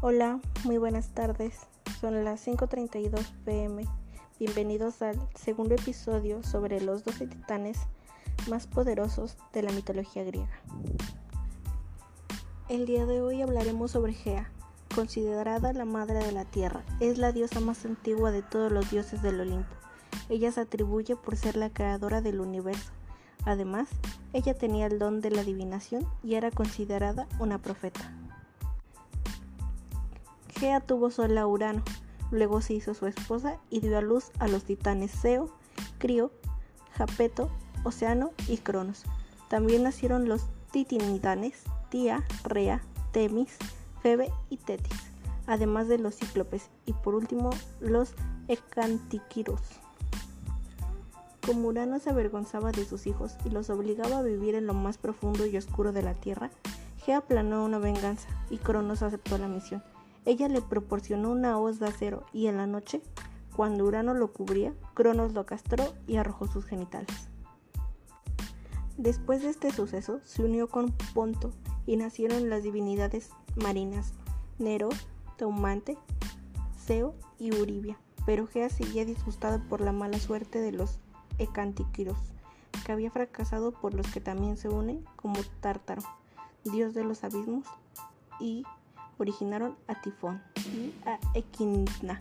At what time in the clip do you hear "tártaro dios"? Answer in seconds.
85.62-86.92